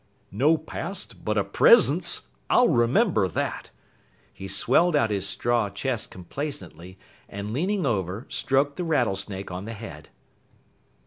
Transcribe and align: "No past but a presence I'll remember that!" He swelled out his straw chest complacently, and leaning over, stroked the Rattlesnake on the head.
"No 0.31 0.57
past 0.57 1.23
but 1.23 1.37
a 1.37 1.43
presence 1.43 2.23
I'll 2.49 2.69
remember 2.69 3.27
that!" 3.27 3.69
He 4.33 4.47
swelled 4.47 4.95
out 4.95 5.11
his 5.11 5.29
straw 5.29 5.69
chest 5.69 6.09
complacently, 6.09 6.97
and 7.29 7.53
leaning 7.53 7.85
over, 7.85 8.25
stroked 8.27 8.77
the 8.77 8.83
Rattlesnake 8.83 9.51
on 9.51 9.65
the 9.65 9.73
head. 9.73 10.09